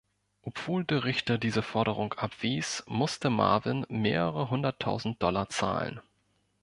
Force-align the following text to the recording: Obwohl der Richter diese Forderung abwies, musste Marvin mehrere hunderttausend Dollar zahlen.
Obwohl 0.41 0.83
der 0.83 1.03
Richter 1.03 1.37
diese 1.37 1.61
Forderung 1.61 2.13
abwies, 2.15 2.83
musste 2.87 3.29
Marvin 3.29 3.85
mehrere 3.87 4.49
hunderttausend 4.49 5.21
Dollar 5.21 5.47
zahlen. 5.49 6.01